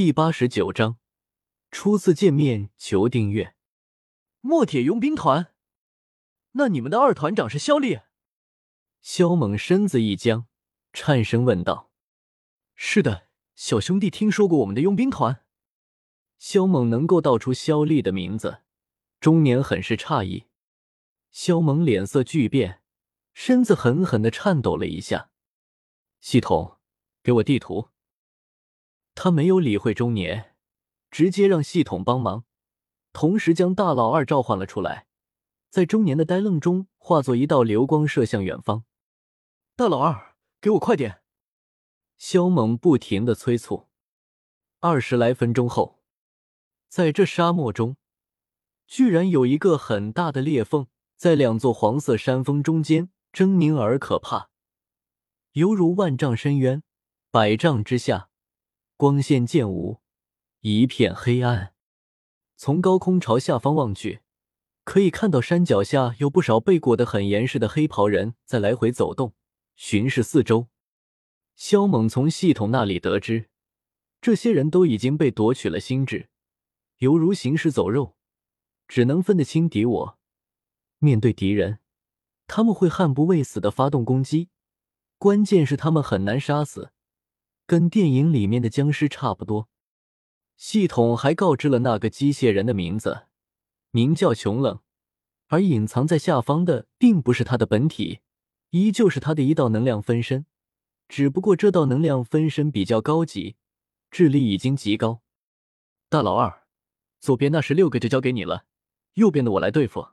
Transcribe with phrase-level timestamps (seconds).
[0.00, 0.96] 第八十九章，
[1.72, 3.56] 初次见面求订阅。
[4.40, 5.52] 墨铁佣兵团，
[6.52, 8.06] 那你们的二团长是肖烈？
[9.00, 10.46] 肖猛身子一僵，
[10.92, 11.90] 颤声问道
[12.76, 13.26] ：“是的，
[13.56, 15.44] 小兄弟听说过我们的佣兵团。”
[16.38, 18.62] 肖猛能够道出肖丽的名字，
[19.18, 20.44] 中年很是诧异。
[21.32, 22.84] 肖猛脸色巨变，
[23.34, 25.32] 身子狠狠的颤抖了一下。
[26.20, 26.78] 系统，
[27.20, 27.88] 给我地图。
[29.20, 30.54] 他没有理会中年，
[31.10, 32.44] 直接让系统帮忙，
[33.12, 35.08] 同时将大老二召唤了出来，
[35.70, 38.84] 在中年的呆愣中化作一道流光射向远方。
[39.74, 41.22] 大老二，给我快点！
[42.16, 43.88] 萧猛不停的催促。
[44.78, 45.98] 二十来分钟后，
[46.86, 47.96] 在这沙漠中，
[48.86, 54.50] 居然有一个很大的裂缝，在两座黄色山峰中间狰狞而可怕，
[55.54, 56.84] 犹如万丈深渊，
[57.32, 58.27] 百丈之下。
[58.98, 60.00] 光线渐无，
[60.58, 61.72] 一片黑暗。
[62.56, 64.22] 从高空朝下方望去，
[64.82, 69.34] 可以看到山脚下有不少被裹得很严实的黑袍人在来回走动，
[69.76, 70.66] 巡视四周。
[71.54, 73.48] 肖猛从系统那里得知，
[74.20, 76.28] 这些人都已经被夺取了心智，
[76.96, 78.16] 犹如行尸走肉，
[78.88, 80.18] 只能分得清敌我。
[80.98, 81.78] 面对敌人，
[82.48, 84.48] 他们会悍不畏死的发动攻击，
[85.18, 86.90] 关键是他们很难杀死。
[87.68, 89.68] 跟电影里面的僵尸差不多。
[90.56, 93.26] 系统还告知了那个机械人的名字，
[93.90, 94.80] 名叫穷冷，
[95.48, 98.20] 而隐藏在下方的并不是他的本体，
[98.70, 100.46] 依旧是他的一道能量分身，
[101.08, 103.56] 只不过这道能量分身比较高级，
[104.10, 105.20] 智力已经极高。
[106.08, 106.62] 大老二，
[107.20, 108.64] 左边那十六个就交给你了，
[109.12, 110.08] 右边的我来对付。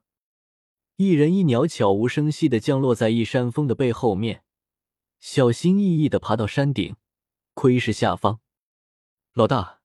[0.97, 4.43] 一人一鸟悄无声息的降落在一山峰的背后面，
[5.21, 6.97] 小心翼翼的爬到山顶。
[7.55, 8.41] 窥视下方，
[9.31, 9.79] 老大，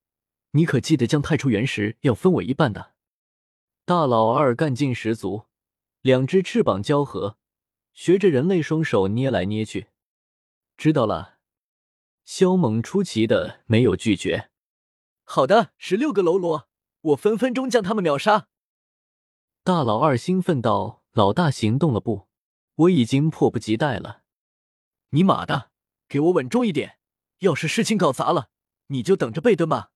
[0.50, 2.94] 你可记得将太初原石要分我一半的？
[3.84, 5.44] 大老二干劲十足，
[6.00, 7.38] 两只翅膀交合，
[7.95, 9.86] 学着人类双手捏来捏去。
[10.77, 11.39] 知道了。
[12.24, 14.50] 肖猛出奇的没有拒绝。
[15.22, 16.68] 好的，十六个喽啰，
[17.00, 18.48] 我分分钟将他们秒杀。
[19.62, 22.28] 大老二兴奋道：“老大行动了不？
[22.74, 24.22] 我已经迫不及待了。
[25.11, 25.70] 你妈的，
[26.08, 26.98] 给我稳重一点！”
[27.40, 28.48] 要是事情搞砸了，
[28.86, 29.90] 你就等着被蹲吧。”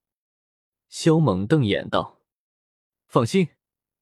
[0.87, 2.21] 萧猛瞪眼道。
[3.07, 3.49] “放心，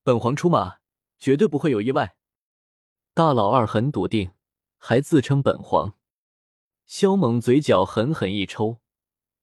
[0.03, 0.79] 本皇出马，
[1.17, 2.17] 绝对不会有意外。”
[3.15, 4.31] 大老二很笃定，
[4.77, 5.95] 还自称本皇。
[6.85, 8.81] 萧猛嘴角狠狠一抽，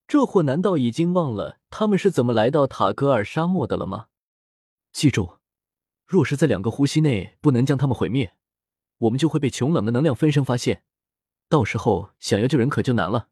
[0.07, 4.09] 这货难道已经忘了他们是怎么来到塔格尔沙漠的了吗？
[4.93, 5.39] 记住，
[6.05, 8.35] 若是在两个呼吸内不能将他们毁灭，
[8.99, 10.85] 我们就会被穷冷的能量分身发现，
[11.49, 13.29] 到时候想要救人可就难了。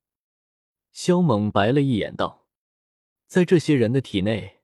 [1.00, 2.48] 萧猛白了一眼，道
[3.28, 4.58] ：“在这些人的体内，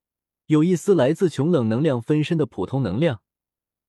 [0.47, 3.23] 有一丝来自穷冷能量分身的普通能量，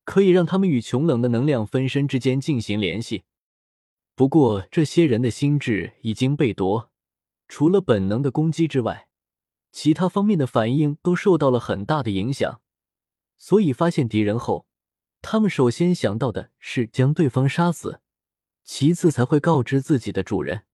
[0.03, 3.23] 可以让他们与穷冷的能量分身之间进行联系。
[4.13, 6.91] 不过，这些人的心智已经被夺，
[7.47, 9.07] 除了本能的攻击之外，
[9.71, 12.61] 其他方面的反应都受到了很大的影响。
[13.39, 14.67] 所以，发现敌人后，
[15.23, 18.01] 他们首先想到的是将对方杀死，
[18.63, 20.65] 其次才会告知自己的主人。”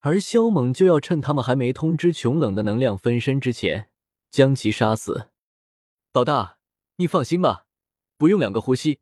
[0.00, 3.90] 而萧猛就要趁他们还没通知穷冷的能量分身之前，
[4.30, 5.30] 将其杀死。
[6.12, 6.58] 老大，
[6.96, 7.66] 你放心吧，
[8.16, 9.00] 不用两个呼吸，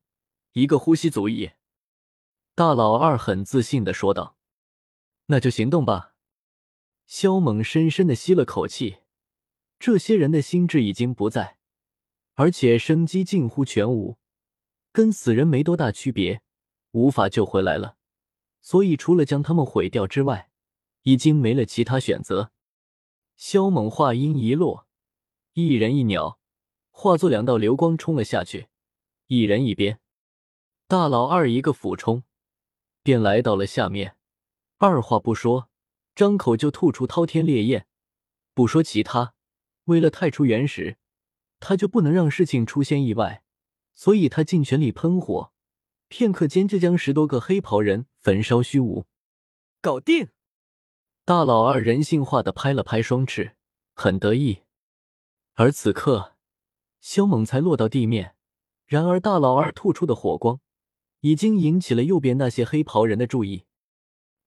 [0.52, 1.52] 一个呼吸足矣。
[2.54, 4.36] 大老二很自信的说道
[5.26, 6.14] ：“那就行动吧。”
[7.06, 8.98] 萧猛深深的吸了口气，
[9.78, 11.58] 这些人的心智已经不在，
[12.34, 14.16] 而且生机近乎全无，
[14.90, 16.40] 跟死人没多大区别，
[16.92, 17.96] 无法救回来了。
[18.62, 20.50] 所以，除了将他们毁掉之外，
[21.04, 22.50] 已经没了其他选择。
[23.36, 24.86] 萧猛话音一落，
[25.54, 26.38] 一人一鸟
[26.90, 28.68] 化作两道流光冲了下去，
[29.26, 30.00] 一人一边。
[30.86, 32.24] 大老二一个俯冲，
[33.02, 34.16] 便来到了下面，
[34.78, 35.68] 二话不说，
[36.14, 37.86] 张口就吐出滔天烈焰。
[38.54, 39.34] 不说其他，
[39.84, 40.96] 为了太初原石，
[41.58, 43.42] 他就不能让事情出现意外，
[43.94, 45.52] 所以他尽全力喷火，
[46.08, 49.06] 片刻间就将十多个黑袍人焚烧虚无。
[49.80, 50.28] 搞定。
[51.26, 53.56] 大老二人性化的拍了拍双翅，
[53.94, 54.64] 很得意。
[55.54, 56.34] 而此刻，
[57.00, 58.36] 肖猛才落到地面。
[58.84, 60.60] 然而，大老二吐出的火光
[61.20, 63.64] 已经引起了右边那些黑袍人的注意。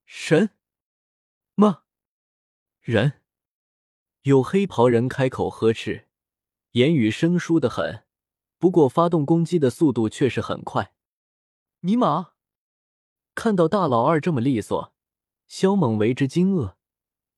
[0.06, 0.50] 神
[1.56, 1.82] 吗？
[2.80, 3.14] 人？
[4.22, 6.06] 有黑袍人开口呵斥，
[6.72, 8.04] 言语生疏的很，
[8.56, 10.94] 不过发动攻击的速度却是很快。
[11.80, 12.34] 尼玛！
[13.34, 14.94] 看到大老二这么利索。
[15.48, 16.74] 萧猛为之惊愕，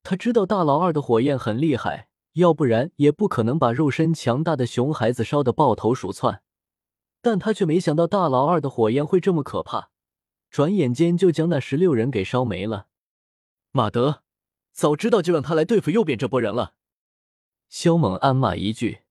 [0.03, 6.43] 他知道大老二的火焰很厉害，要不然也不可能把肉身强大的熊孩子烧得抱头鼠窜。
[7.23, 9.91] 但他却没想到大老二的火焰会这么可怕，
[10.51, 12.89] 转眼间就将那十六人给烧没了。
[13.71, 14.23] 马德，
[14.73, 16.75] 早知道就让他来对付右边这波人了。
[17.69, 19.03] 萧猛暗骂一句，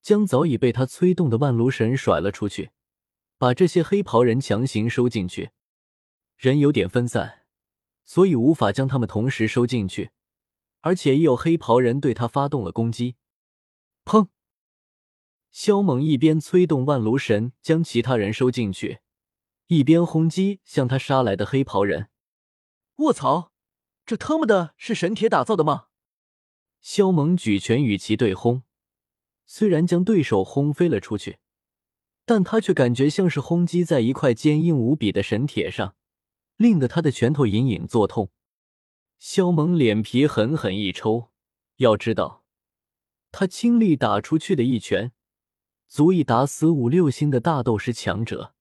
[0.00, 2.70] 将早已被他催动的万炉神甩了出去，
[3.36, 5.50] 把这些黑袍人强行收进去。
[6.36, 7.46] 人有点分散，
[8.08, 10.12] 所以无法将他们同时收进去，
[10.80, 13.16] 而且也有黑袍人对他发动了攻击。
[14.06, 14.28] 砰！
[15.50, 19.00] 萧猛一边催动万炉神将其他人收进去，
[19.66, 22.08] 一边轰击向他杀来的黑袍人。
[22.96, 23.52] 卧槽！
[24.06, 25.88] 这他妈的是神铁打造的吗？
[26.80, 28.62] 萧猛举拳与其对轰，
[29.44, 31.40] 虽然将对手轰飞了出去，
[32.24, 35.94] 但他却感觉像是轰击在一块坚硬无比的神铁上，
[36.58, 38.30] 令得他的拳头隐隐作痛。
[39.18, 41.30] 萧猛脸皮狠狠一抽，
[41.76, 42.44] 要知道，
[43.32, 45.12] 他倾力打出去的一拳。
[45.86, 48.52] 足以打死五六星的大斗师强者，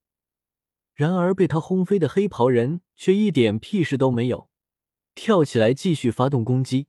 [0.93, 4.49] 然而被他轰飞的黑袍人却一点屁事都没有，
[5.13, 6.87] 跳起来继续发动攻击，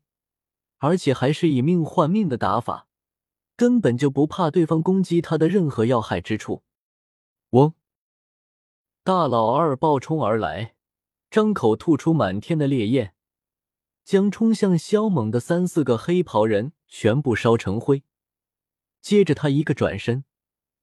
[0.76, 2.87] 而且还是以命换命的打法，
[3.56, 6.62] 根本就不怕对方攻击他的任何要害之处。
[7.50, 7.75] 嗡！
[9.02, 10.76] 大老二暴冲而来，
[11.30, 13.14] 张口吐出满天的烈焰，
[14.04, 18.02] 将冲向萧猛的三四个黑袍人全部烧成灰。
[19.00, 20.25] 接着他一个转身。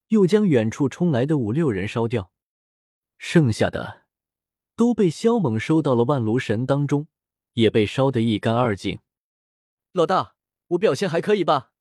[0.09, 2.31] 又将远处冲来的五六人烧掉，
[3.17, 4.03] 剩下的
[4.75, 7.07] 都被萧猛收到了万炉神当中，
[7.53, 8.99] 也被烧得一干二净。
[9.93, 10.35] 老大，
[10.67, 11.71] 我表现还可以吧？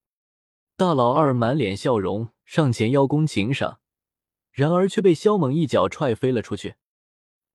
[0.75, 3.81] 大老二满脸笑容，上前邀功请赏，
[4.51, 6.77] 然而却被萧猛一脚踹飞了出去。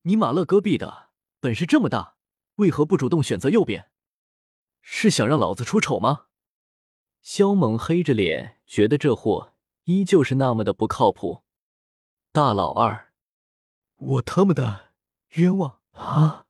[0.10, 1.10] 你马勒戈壁的
[1.40, 2.16] 本事这么大，
[2.56, 3.92] 为何不主动选择右边？
[4.82, 6.26] 是想让老子出丑吗？
[7.22, 9.54] 萧猛黑着脸，觉得这货。
[9.84, 11.44] 依旧是那么的不靠谱，
[12.32, 13.14] 大老二，
[13.98, 14.94] 我他妈的
[15.34, 16.48] 冤枉啊！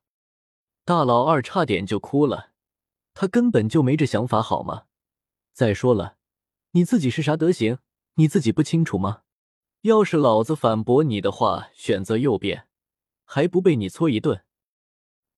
[0.86, 2.52] 大老二差点就哭了，
[3.12, 4.84] 他根本就没这想法好吗？
[5.52, 6.16] 再说了，
[6.70, 7.76] 你自己是啥德行，
[8.14, 9.24] 你自己不清楚吗？
[9.82, 12.66] 要是老子反驳你的话，选择右边，
[13.32, 14.42] 还不被你搓一顿？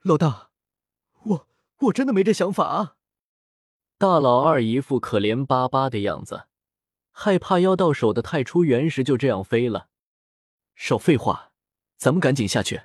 [0.00, 0.48] 老大，
[1.24, 1.48] 我
[1.80, 2.96] 我真的没这想法啊！
[3.98, 6.48] 大老二一副可怜巴巴的样子。
[7.10, 9.90] 害怕要到手的太初原石就这样飞了，
[10.74, 11.52] 少废话，
[11.98, 12.84] 咱们赶紧下去。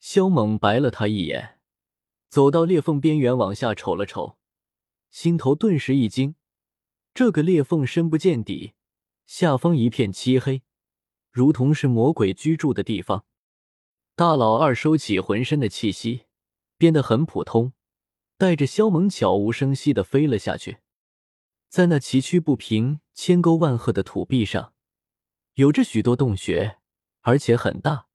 [0.00, 1.60] 萧猛白了他一眼，
[2.28, 4.36] 走到裂缝边缘往下瞅了瞅，
[5.12, 6.34] 心头顿时一惊。
[7.14, 8.74] 这个裂缝深不见底，
[9.24, 10.64] 下方一片漆黑，
[11.30, 13.24] 如同是魔鬼居住的地方。
[14.20, 16.26] 大老二收起浑身的气息，
[16.76, 17.72] 变得很普通，
[18.36, 20.80] 带着萧猛悄无声息的飞了下去。
[21.70, 24.74] 在那崎岖不平、千沟万壑的土壁上，
[25.54, 26.76] 有着许多洞穴，
[27.22, 28.08] 而且很大。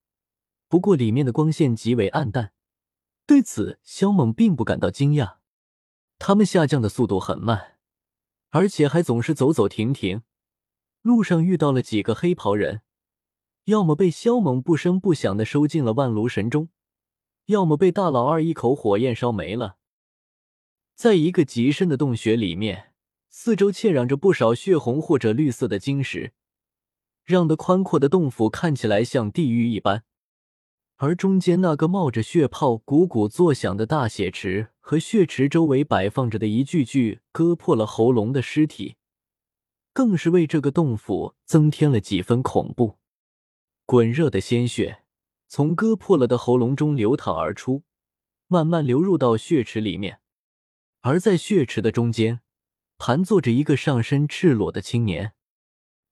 [0.67, 2.53] 不过里面的光线极为暗淡。
[3.25, 5.37] 对此，萧猛并不感到惊讶。
[6.19, 7.79] 他们下降的速度很慢，
[8.51, 10.21] 而且还总是走走停停。
[11.01, 12.83] 路上遇到了几个黑袍人，
[13.65, 16.69] 要么被萧猛不声不响的收进了万炉神中，
[17.45, 19.77] 要么被大老二一口火焰烧没了。
[20.95, 22.93] 在一个极深的洞穴里面。
[23.37, 26.31] 四周嵌染着不少血红或者绿色的晶石，
[27.25, 30.05] 让的宽阔的洞府看起来像地狱一般。
[30.95, 38.95] 而中间那个冒着血泡、鼓鼓作响的大血池，和血池周围摆放着的一具具割破了喉咙的尸体，
[39.91, 42.99] 更是为这个洞府增添了几分恐怖。
[43.85, 45.03] 滚热的鲜血
[45.47, 47.83] 从割破了的喉咙中流淌而出，
[48.47, 50.19] 慢慢流入到血池里面，
[51.01, 52.41] 而在血池的中间。
[52.97, 55.33] 盘坐着一个上身赤裸的青年，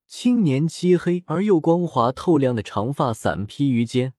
[0.05, 4.13] 青年漆黑而又光滑透亮的长发散披于肩，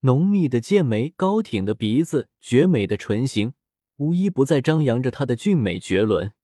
[0.00, 3.54] 浓密的剑眉、高挺的鼻子、绝美的唇形，
[3.96, 6.34] 无一不在张扬着他的俊美绝伦。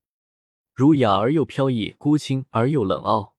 [0.74, 3.34] 儒雅而又飘逸，孤清而又冷傲，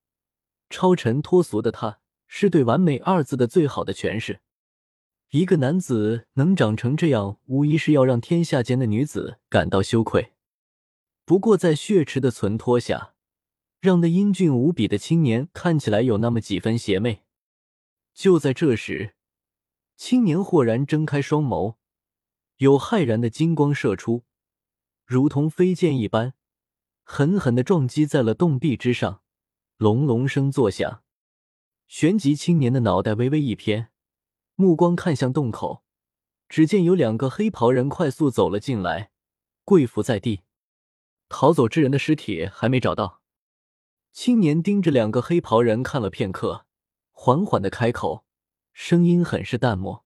[0.69, 1.99] 超尘脱俗的他，
[2.31, 4.39] 是对“完美”二字的最好的诠释。
[5.31, 10.33] 一个男子能长成这样，无疑是要让天下间的女子感到羞愧。
[11.25, 13.15] 不过，在血池的存托下，
[13.81, 17.23] 让那英俊无比的青年看起来有那么几分邪魅。
[18.13, 19.15] 就在这时，
[19.97, 21.75] 青年豁然睁开双眸，
[22.57, 24.23] 有骇然的金光射出，
[25.05, 26.33] 如同飞剑一般，
[27.03, 29.21] 狠狠的撞击在了洞壁之上，
[29.77, 31.03] 隆隆声作响。
[31.89, 33.89] 旋即，青年的脑袋微微一偏，
[34.53, 35.83] 目光看向洞口，
[36.47, 39.09] 只见有两个黑袍人快速走了进来，
[39.65, 40.43] 跪伏在地。
[41.29, 43.23] 逃走之人的尸体还没找到。
[44.11, 46.67] 青年盯着两个黑袍人看了片刻，
[47.11, 48.23] 缓缓的开口，
[48.71, 50.05] 声音很是淡漠：“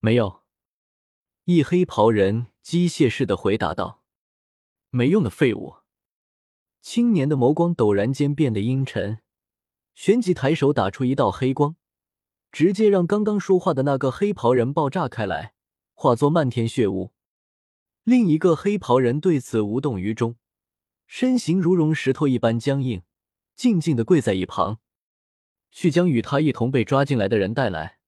[0.00, 0.42] 没有。”
[1.46, 4.02] 一黑袍人机械式的回答道
[4.90, 5.76] ：“没用的废物。”
[6.82, 9.20] 青年的眸光陡然间变得阴沉，
[9.98, 11.74] 旋即抬手打出一道黑光，
[12.52, 15.54] 直接让刚刚说话的那个黑袍人爆炸开来，
[15.92, 17.10] 化作漫天血雾。
[18.04, 20.36] 另一个黑袍人对此无动于衷，
[21.08, 23.02] 身形如融石头一般僵硬，
[23.56, 24.78] 静静的跪在一旁。
[25.72, 27.98] 去将与他一同被抓进来的人带来。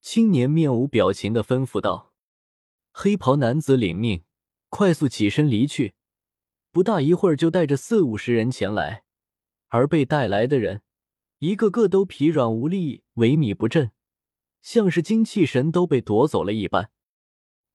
[0.00, 2.14] 青年面无表情的吩咐道。
[2.90, 4.24] 黑袍男子领命，
[4.70, 5.94] 快速起身离去。
[6.72, 9.04] 不大一会儿，就带着四五十人前来，
[9.68, 10.82] 而被带来的人，
[11.38, 13.90] 一个个都疲软无力、萎靡不振，
[14.62, 16.90] 像是精气神都被夺走了一般。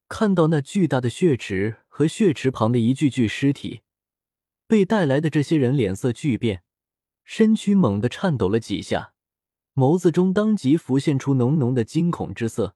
[0.08, 3.82] 看到那巨大的血池和血池旁的一具具尸体，
[4.65, 6.63] 被带来的这些人脸色巨变，
[7.24, 9.13] 身躯猛地颤抖了几下，
[9.75, 12.75] 眸子中当即浮现出浓浓的惊恐之色。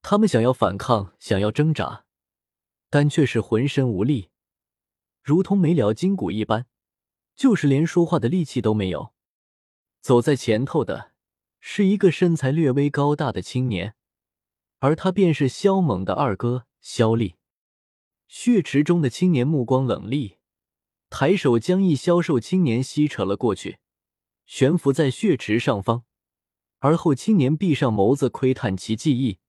[0.00, 2.04] 他们想要反抗，想要挣扎，
[2.88, 4.30] 但却是浑身无力。
[5.24, 6.66] 如同没了筋骨一般，
[7.34, 9.12] 就是连说话的力气都没有。
[10.00, 11.12] 走在前头的
[11.60, 13.94] 是一个身材略微高大的青年，
[14.78, 17.36] 而他便是萧猛的二哥萧厉。
[18.28, 20.36] 血池中的青年目光冷厉，
[21.10, 23.78] 抬手将一消瘦青年吸扯了过去，
[24.46, 26.04] 悬浮在血池上方。
[26.80, 29.40] 而后青年闭上眸子，窥探其记忆：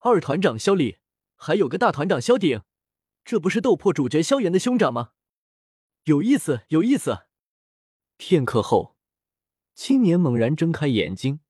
[0.00, 0.98] 二团长萧厉，
[1.36, 2.62] 还有个大团长萧鼎。
[3.24, 5.12] 这不是斗破主角萧炎的兄长吗？
[6.04, 7.26] 有意思，有意思。
[8.16, 8.91] 片刻后，
[9.74, 11.40] 青年猛然睁开眼睛，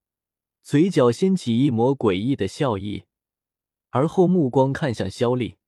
[0.62, 3.04] 嘴角掀起一抹诡异的笑意，
[3.90, 5.58] 而后目光看向萧厉。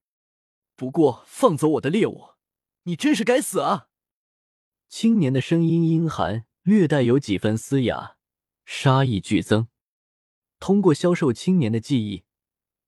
[0.76, 2.30] 不过，放走我的猎物，
[2.84, 3.88] 你真是该死啊！
[4.88, 8.16] 青年的声音阴寒，略带有几分嘶哑，
[8.64, 9.68] 杀意剧增。
[10.58, 12.24] 通过销售青年的记忆，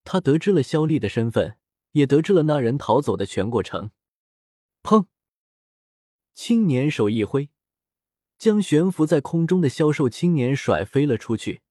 [0.04, 1.58] 他得知了肖丽的身份。
[1.92, 3.90] 也得知了那人逃走的全过程。
[4.82, 5.06] 砰！
[6.34, 7.48] 青年手一挥，
[8.38, 11.62] 将悬浮在空中的销售青年甩飞了出去，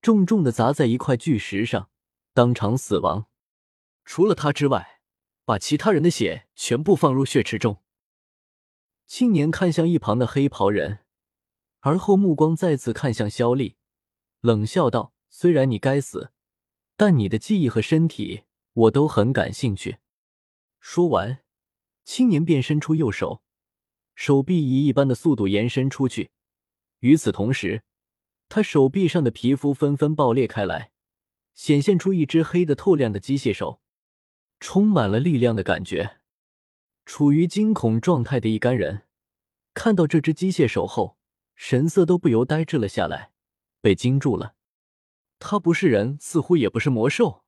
[0.00, 1.90] 重重的砸在一块巨石上，
[2.32, 3.26] 当场死亡。
[4.04, 5.00] 除了他之外，
[5.44, 7.82] 把其他人的血全部放入血池中。
[9.06, 11.00] 青年看向一旁的黑袍人，
[11.80, 13.76] 而后目光再次看向肖丽，
[14.40, 16.32] 冷笑道：“虽然你该死，
[16.96, 18.44] 但你的记忆和身体……”
[18.74, 19.98] 我都很感兴趣。
[20.80, 21.40] 说完，
[22.06, 23.42] 青年便伸出右手，
[24.14, 26.30] 手臂以一般的速度延伸出去。
[27.00, 27.82] 与此同时，
[28.48, 30.92] 他手臂上的皮肤纷纷爆裂开来，
[31.54, 33.80] 显现出一只黑的透亮的机械手，
[34.60, 36.18] 充满了力量的感觉。
[37.04, 39.02] 处于惊恐状态的一干人
[39.74, 41.16] 看到这只机械手后，
[41.56, 43.32] 神色都不由呆滞了下来，
[43.80, 44.54] 被惊住了。
[45.40, 47.42] 他不是人，似乎也不是魔兽。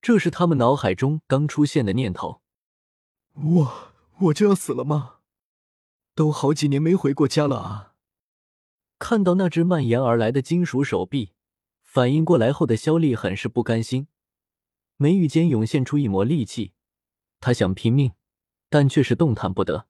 [0.00, 2.42] 这是他们脑海中刚出现的念头。
[3.34, 5.16] 我我就要死了吗？
[6.14, 7.94] 都好几年没回过家了啊！
[8.98, 11.32] 看到那只蔓延而来的金属手臂，
[11.82, 14.06] 反应过来后的肖丽很是不甘心，
[14.96, 16.72] 眉宇间涌现出一抹戾气。
[17.40, 18.12] 他想拼命，
[18.68, 19.88] 但却是动弹不得。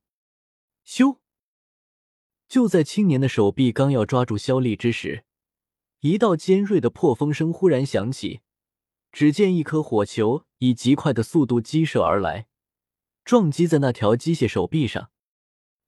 [0.87, 1.19] 咻！
[2.49, 5.25] 就在青年的手臂刚要抓住肖丽之时，
[6.01, 8.41] 一道尖锐的破风声忽然响起。
[9.11, 12.47] 只见一颗火球以极快的速度激射而来，
[13.25, 15.11] 撞击在那条机械手臂上，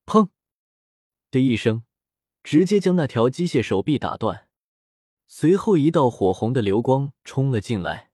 [0.06, 0.28] 砰
[1.30, 1.84] 的一声，
[2.42, 4.48] 直接将那条机械手臂打断。
[5.26, 8.10] 随后，一道火红的流光冲了进来，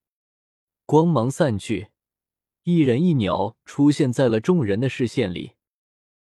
[0.87, 1.91] 光芒散去，
[2.63, 5.57] 一人一鸟出现在了众人的视线里。